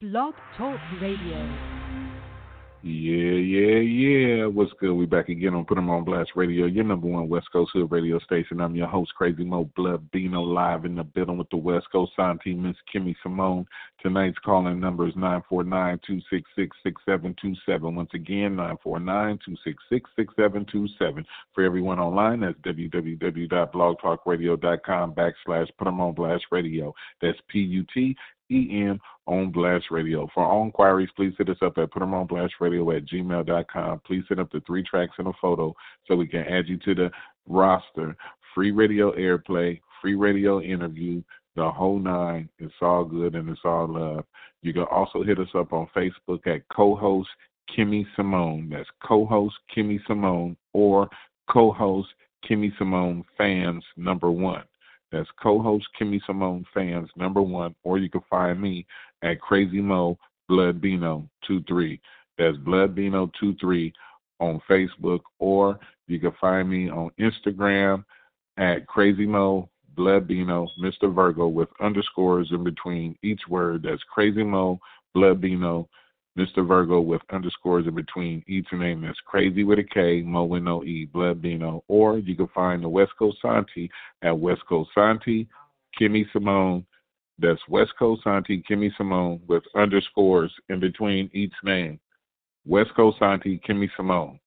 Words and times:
Blog 0.00 0.32
Talk 0.56 0.80
Radio. 1.02 1.90
Yeah, 2.82 3.36
yeah, 3.36 3.80
yeah. 3.80 4.46
What's 4.46 4.72
good? 4.80 4.94
We 4.94 5.04
back 5.04 5.28
again 5.28 5.52
on 5.52 5.66
Put 5.66 5.76
'em 5.76 5.90
on 5.90 6.04
Blast 6.04 6.30
Radio, 6.34 6.64
your 6.64 6.84
number 6.84 7.06
one 7.06 7.28
West 7.28 7.52
Coast 7.52 7.72
Hood 7.74 7.92
radio 7.92 8.18
station. 8.20 8.62
I'm 8.62 8.74
your 8.74 8.86
host, 8.86 9.14
Crazy 9.14 9.44
Mo 9.44 9.64
Blood 9.76 10.10
Bino, 10.10 10.40
live 10.40 10.86
in 10.86 10.94
the 10.94 11.04
building 11.04 11.36
with 11.36 11.50
the 11.50 11.58
West 11.58 11.92
Coast 11.92 12.16
Sign 12.16 12.38
Team, 12.38 12.62
Miss 12.62 12.78
Kimmy 12.90 13.14
Simone. 13.22 13.66
Tonight's 14.00 14.38
calling 14.38 14.80
number 14.80 15.06
is 15.06 15.14
949-266-6727. 15.16 17.94
Once 17.94 18.14
again, 18.14 18.56
949-266-6727. 18.56 21.26
For 21.52 21.62
everyone 21.62 21.98
online, 21.98 22.40
that's 22.40 22.58
www.blogtalkradio.com 22.60 25.14
backslash 25.14 25.68
Put 25.76 25.88
'em 25.88 26.00
on 26.00 26.14
Blast 26.14 26.46
Radio. 26.50 26.94
That's 27.20 27.38
P-U-T 27.48 28.16
E-N 28.50 28.98
on 29.26 29.50
Blast 29.50 29.86
Radio. 29.90 30.28
For 30.34 30.44
all 30.44 30.64
inquiries, 30.64 31.08
please 31.16 31.32
hit 31.38 31.48
us 31.48 31.56
up 31.62 31.78
at 31.78 31.92
put 31.92 32.00
them 32.00 32.14
on 32.14 32.26
blast 32.26 32.54
radio 32.60 32.90
at 32.90 33.06
gmail.com. 33.06 34.00
Please 34.06 34.24
send 34.28 34.40
up 34.40 34.50
the 34.50 34.60
three 34.66 34.82
tracks 34.82 35.14
and 35.18 35.28
a 35.28 35.32
photo 35.40 35.74
so 36.06 36.16
we 36.16 36.26
can 36.26 36.40
add 36.40 36.68
you 36.68 36.76
to 36.78 36.94
the 36.94 37.10
roster. 37.48 38.16
Free 38.54 38.72
radio 38.72 39.12
airplay, 39.12 39.80
free 40.02 40.14
radio 40.14 40.60
interview, 40.60 41.22
the 41.56 41.70
whole 41.70 41.98
nine. 41.98 42.48
It's 42.58 42.74
all 42.80 43.04
good 43.04 43.34
and 43.34 43.48
it's 43.48 43.60
all 43.64 43.86
love. 43.88 44.24
You 44.62 44.72
can 44.72 44.82
also 44.90 45.22
hit 45.22 45.38
us 45.38 45.48
up 45.54 45.72
on 45.72 45.88
Facebook 45.96 46.46
at 46.46 46.68
co-host 46.68 47.28
Kimmy 47.76 48.04
Simone. 48.16 48.68
That's 48.70 48.88
co-host 49.06 49.54
Kimmy 49.74 49.98
Simone 50.06 50.56
or 50.72 51.08
co-host 51.50 52.08
Kimmy 52.48 52.76
Simone 52.78 53.24
fans 53.38 53.84
number 53.96 54.30
one. 54.30 54.64
That's 55.12 55.28
co-host 55.42 55.86
Kimmy 56.00 56.20
Simone 56.26 56.64
fans 56.72 57.10
number 57.16 57.42
one, 57.42 57.74
or 57.82 57.98
you 57.98 58.08
can 58.08 58.22
find 58.30 58.60
me 58.60 58.86
at 59.22 59.40
Crazy 59.40 59.80
Mo 59.80 60.18
Blood 60.48 60.80
Bino 60.80 61.28
two 61.46 61.62
three. 61.64 62.00
That's 62.38 62.56
Blood 62.58 62.94
Bino 62.94 63.30
two 63.38 63.54
three 63.60 63.92
on 64.38 64.60
Facebook, 64.68 65.20
or 65.38 65.78
you 66.06 66.18
can 66.18 66.32
find 66.40 66.68
me 66.68 66.90
on 66.90 67.10
Instagram 67.20 68.04
at 68.56 68.86
Crazy 68.86 69.26
Mo 69.26 69.68
Blood 69.96 70.28
Bino 70.28 70.68
Mr. 70.80 71.14
Virgo 71.14 71.48
with 71.48 71.68
underscores 71.80 72.48
in 72.52 72.64
between 72.64 73.16
each 73.22 73.42
word. 73.48 73.82
That's 73.82 74.02
Crazy 74.12 74.44
Mo 74.44 74.80
Blood 75.14 75.40
Bino 75.40 75.88
Mr. 76.38 76.66
Virgo 76.66 77.00
with 77.00 77.22
underscores 77.32 77.86
in 77.86 77.94
between 77.94 78.42
each 78.46 78.66
name. 78.72 79.02
That's 79.02 79.18
Crazy 79.26 79.64
with 79.64 79.78
a 79.78 79.84
K, 79.84 80.22
Mo 80.22 80.44
with 80.44 80.62
no 80.62 80.84
E, 80.84 81.06
Blood 81.06 81.42
Bino. 81.42 81.82
Or 81.88 82.18
you 82.18 82.36
can 82.36 82.48
find 82.48 82.82
the 82.82 82.88
West 82.88 83.12
Coast 83.18 83.38
Santi 83.42 83.90
at 84.22 84.38
West 84.38 84.62
Coast 84.68 84.90
Santi, 84.94 85.48
Kimmy 86.00 86.24
Simone. 86.32 86.86
That's 87.38 87.60
West 87.68 87.92
Coast 87.98 88.22
Santi, 88.22 88.62
Kimmy 88.68 88.90
Simone 88.96 89.40
with 89.48 89.64
underscores 89.74 90.52
in 90.68 90.78
between 90.78 91.30
each 91.32 91.54
name. 91.64 91.98
West 92.66 92.90
Coast 92.94 93.18
Santi, 93.18 93.60
Kimmy 93.66 93.88
Simone. 93.96 94.38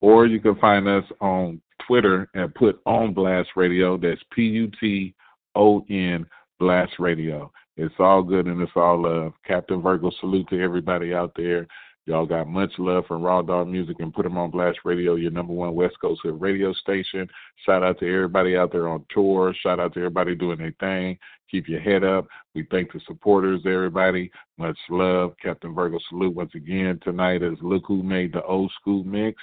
Or 0.00 0.26
you 0.26 0.40
can 0.40 0.56
find 0.56 0.88
us 0.88 1.04
on 1.20 1.62
Twitter 1.86 2.28
and 2.34 2.54
put 2.54 2.80
on 2.84 3.14
Blast 3.14 3.50
Radio. 3.56 3.96
That's 3.96 4.20
P 4.32 4.42
U 4.42 4.70
T 4.80 5.14
O 5.54 5.84
N 5.88 6.26
Blast 6.58 6.92
Radio. 6.98 7.50
It's 7.76 7.94
all 7.98 8.22
good 8.22 8.46
and 8.46 8.60
it's 8.60 8.72
all 8.76 9.02
love. 9.02 9.32
Captain 9.46 9.80
Virgo, 9.80 10.10
salute 10.20 10.48
to 10.50 10.62
everybody 10.62 11.14
out 11.14 11.32
there. 11.36 11.66
Y'all 12.04 12.26
got 12.26 12.48
much 12.48 12.72
love 12.78 13.06
from 13.06 13.22
Raw 13.22 13.42
Dog 13.42 13.68
Music 13.68 13.96
and 14.00 14.12
put 14.12 14.24
them 14.24 14.36
on 14.36 14.50
Blast 14.50 14.80
Radio, 14.84 15.14
your 15.14 15.30
number 15.30 15.52
one 15.52 15.74
West 15.74 15.94
Coast 16.00 16.20
radio 16.24 16.72
station. 16.72 17.28
Shout 17.64 17.84
out 17.84 18.00
to 18.00 18.12
everybody 18.12 18.56
out 18.56 18.72
there 18.72 18.88
on 18.88 19.04
tour. 19.08 19.54
Shout 19.62 19.78
out 19.78 19.94
to 19.94 20.00
everybody 20.00 20.34
doing 20.34 20.58
their 20.58 20.74
thing. 20.80 21.16
Keep 21.48 21.68
your 21.68 21.80
head 21.80 22.02
up. 22.02 22.26
We 22.56 22.66
thank 22.70 22.92
the 22.92 23.00
supporters, 23.06 23.60
everybody. 23.66 24.32
Much 24.58 24.78
love. 24.90 25.34
Captain 25.40 25.74
Virgo, 25.74 25.98
salute 26.08 26.34
once 26.34 26.50
again. 26.56 26.98
Tonight 27.04 27.42
is 27.42 27.56
Look 27.62 27.84
Who 27.86 28.02
Made 28.02 28.32
the 28.32 28.42
Old 28.42 28.72
School 28.80 29.04
Mix. 29.04 29.40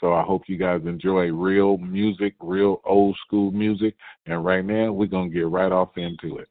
So 0.00 0.14
I 0.14 0.22
hope 0.22 0.44
you 0.46 0.56
guys 0.56 0.80
enjoy 0.86 1.26
real 1.26 1.76
music, 1.76 2.34
real 2.40 2.80
old 2.86 3.16
school 3.26 3.50
music. 3.50 3.94
And 4.24 4.42
right 4.42 4.64
now, 4.64 4.90
we're 4.92 5.06
going 5.06 5.30
to 5.30 5.34
get 5.34 5.48
right 5.48 5.70
off 5.70 5.98
into 5.98 6.38
it. 6.38 6.48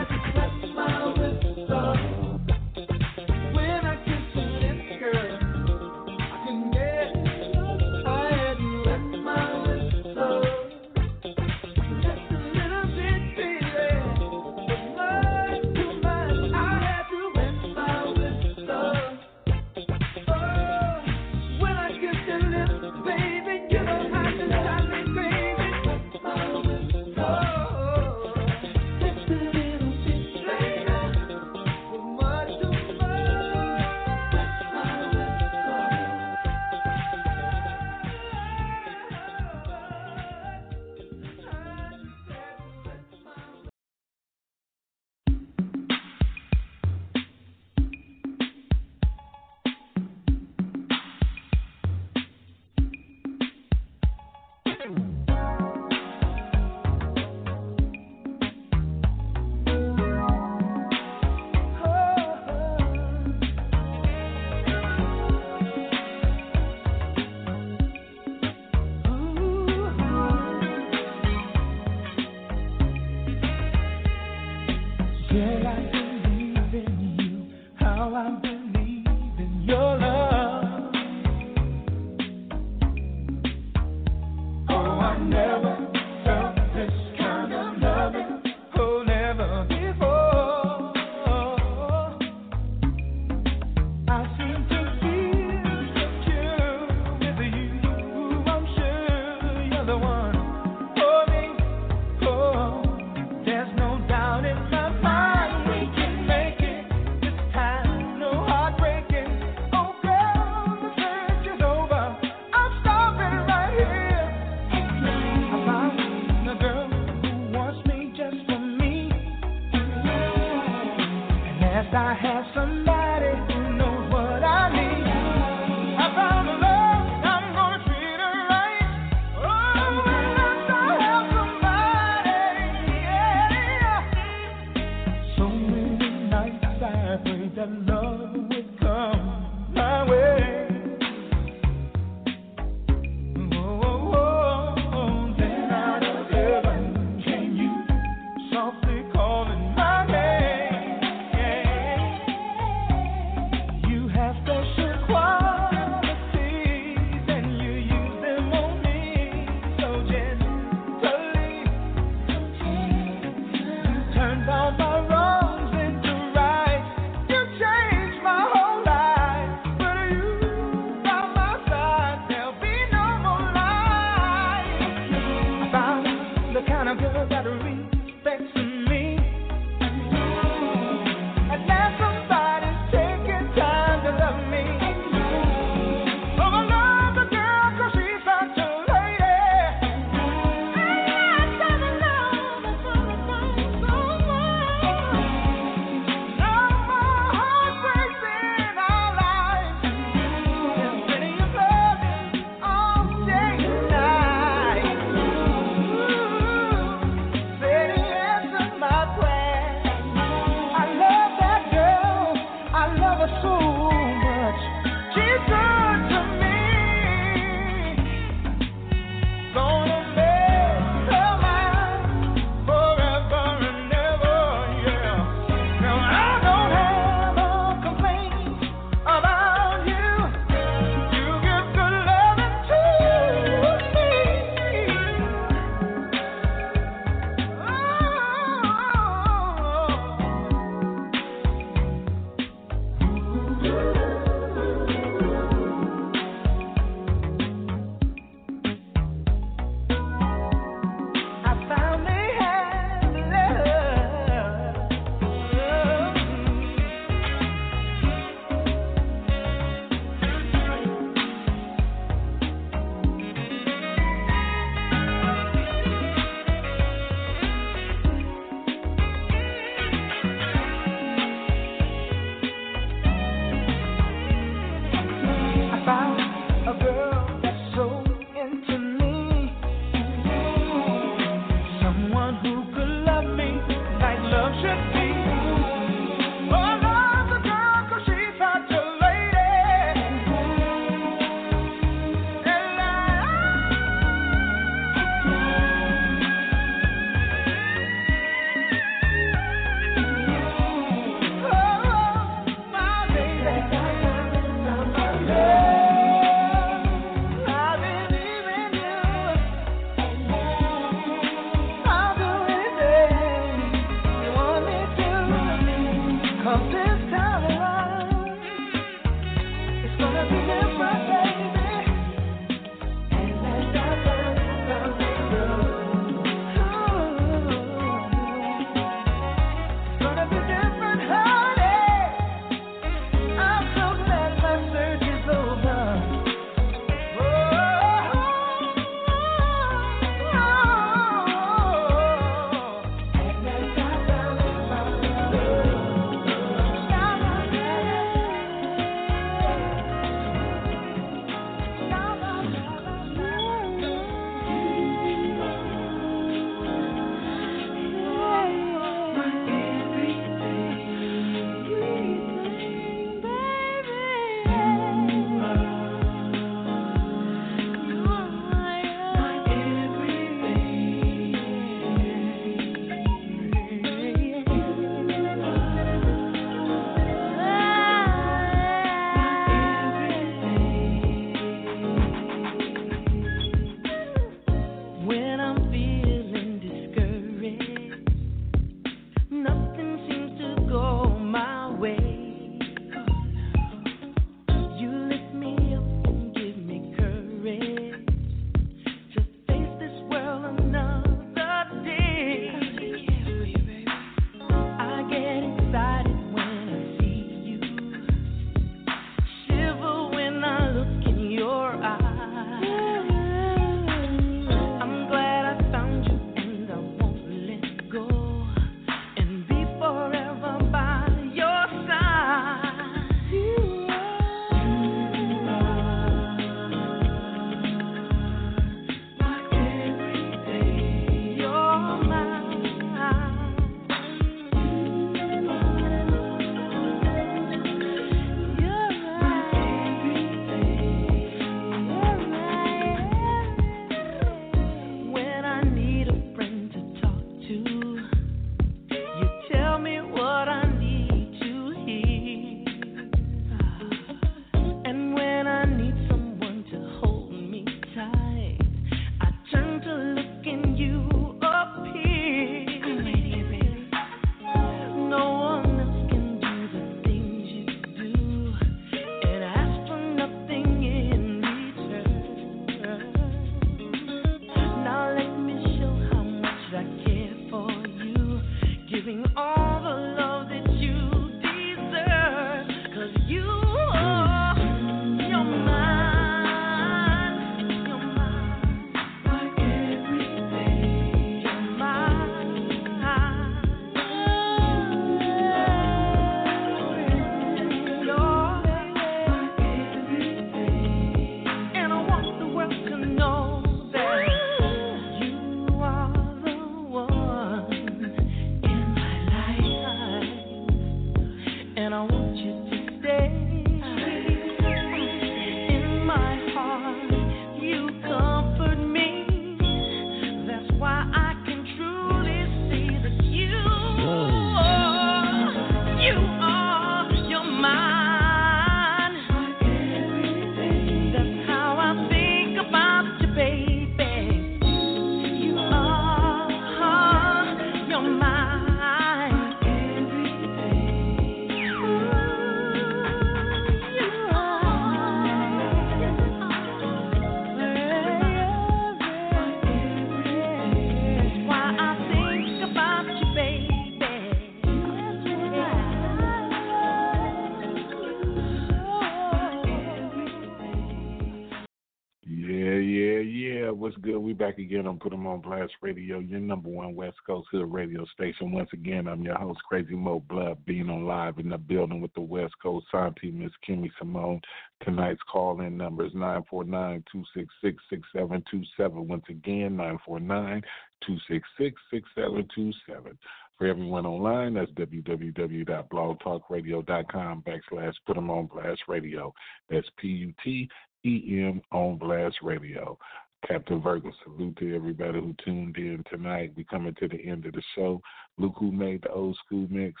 What's 563.84 563.98
good? 563.98 564.16
We 564.16 564.32
back 564.32 564.56
again 564.56 564.86
on 564.86 564.98
Put 564.98 565.12
'em 565.12 565.26
on 565.26 565.42
Blast 565.42 565.74
Radio, 565.82 566.18
your 566.18 566.40
number 566.40 566.70
one 566.70 566.94
West 566.94 567.18
Coast 567.26 567.48
Hood 567.50 567.70
radio 567.70 568.06
station. 568.06 568.50
Once 568.50 568.72
again, 568.72 569.06
I'm 569.06 569.20
your 569.20 569.36
host, 569.36 569.62
Crazy 569.64 569.94
Mo 569.94 570.20
Blood, 570.20 570.64
being 570.64 570.88
on 570.88 571.04
live 571.04 571.38
in 571.38 571.50
the 571.50 571.58
building 571.58 572.00
with 572.00 572.14
the 572.14 572.22
West 572.22 572.54
Coast 572.62 572.86
Santi, 572.90 573.30
Miss 573.30 573.52
Kimmy 573.62 573.90
Simone. 573.98 574.40
Tonight's 574.80 575.20
call 575.30 575.60
in 575.60 575.76
number 575.76 576.06
is 576.06 576.14
949 576.14 577.04
266 577.12 577.78
6727. 577.90 579.06
Once 579.06 579.28
again, 579.28 579.76
949 579.76 580.62
266 581.02 581.78
6727. 581.90 583.18
For 583.58 583.66
everyone 583.66 584.06
online, 584.06 584.54
that's 584.54 584.72
www.blogtalkradio.com 584.72 587.42
backslash 587.42 587.94
put 588.06 588.16
'em 588.16 588.30
on 588.30 588.46
blast 588.46 588.88
radio. 588.88 589.34
That's 589.68 589.90
P 589.98 590.08
U 590.08 590.32
T 590.42 590.70
E 591.04 591.44
M 591.44 591.60
on 591.70 591.98
blast 591.98 592.40
radio. 592.40 592.98
Captain 593.46 593.80
Virgo, 593.80 594.10
salute 594.22 594.56
to 594.56 594.74
everybody 594.74 595.20
who 595.20 595.34
tuned 595.44 595.76
in 595.76 596.02
tonight. 596.10 596.52
We 596.56 596.64
coming 596.64 596.94
to 596.94 597.08
the 597.08 597.22
end 597.28 597.46
of 597.46 597.52
the 597.52 597.62
show. 597.74 598.00
Look 598.38 598.54
who 598.58 598.72
made 598.72 599.02
the 599.02 599.10
old 599.10 599.36
school 599.44 599.66
mix. 599.70 600.00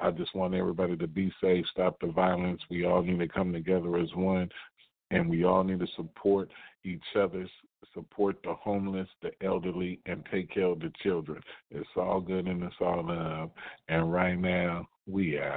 I 0.00 0.10
just 0.10 0.34
want 0.34 0.54
everybody 0.54 0.96
to 0.96 1.06
be 1.06 1.32
safe, 1.40 1.66
stop 1.72 2.00
the 2.00 2.06
violence. 2.06 2.60
We 2.70 2.86
all 2.86 3.02
need 3.02 3.18
to 3.18 3.28
come 3.28 3.52
together 3.52 3.98
as 3.98 4.08
one 4.14 4.48
and 5.10 5.28
we 5.28 5.44
all 5.44 5.64
need 5.64 5.80
to 5.80 5.86
support 5.96 6.50
each 6.84 7.02
other, 7.18 7.46
support 7.94 8.36
the 8.44 8.54
homeless, 8.54 9.08
the 9.22 9.30
elderly, 9.44 10.00
and 10.06 10.26
take 10.30 10.52
care 10.52 10.66
of 10.66 10.80
the 10.80 10.92
children. 11.02 11.40
It's 11.70 11.88
all 11.96 12.20
good 12.20 12.46
and 12.46 12.62
it's 12.62 12.74
all 12.80 13.06
love. 13.06 13.50
And 13.88 14.12
right 14.12 14.38
now, 14.38 14.86
we 15.06 15.38
out. 15.38 15.56